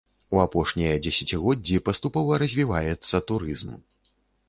У 0.37 0.39
апошнія 0.45 0.93
дзесяцігоддзі 1.03 1.79
паступова 1.91 2.43
развіваецца 2.47 3.25
турызм. 3.33 3.71